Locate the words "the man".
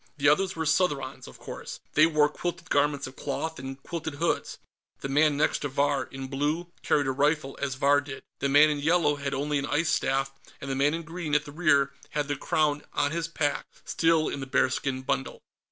5.01-5.37, 8.39-8.71, 10.71-10.95